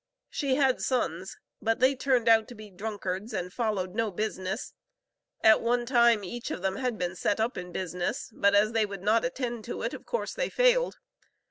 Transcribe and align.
She 0.31 0.55
had 0.55 0.81
sons, 0.81 1.37
but 1.61 1.79
they 1.79 1.95
turned 1.95 2.27
out 2.27 2.47
to 2.47 2.55
be 2.55 2.71
drunkards, 2.71 3.33
and 3.33 3.53
followed 3.53 3.93
no 3.93 4.09
business; 4.09 4.73
at 5.43 5.61
one 5.61 5.85
time, 5.85 6.23
each 6.23 6.49
of 6.49 6.63
them 6.63 6.77
had 6.77 6.97
been 6.97 7.15
set 7.15 7.39
up 7.39 7.55
in 7.55 7.71
business, 7.71 8.31
but 8.33 8.55
as 8.55 8.71
they 8.71 8.83
would 8.87 9.03
not 9.03 9.23
attend 9.23 9.63
to 9.65 9.83
it, 9.83 9.93
of 9.93 10.07
course 10.07 10.33
they 10.33 10.49
failed. 10.49 10.95